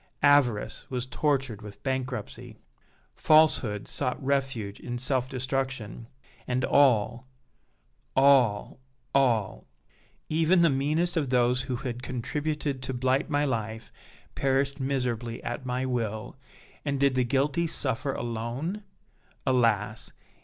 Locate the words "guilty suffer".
17.23-18.13